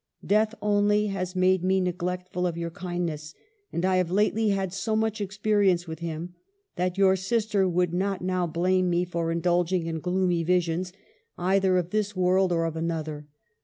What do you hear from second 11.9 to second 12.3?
this 136 EMILY BRONTE.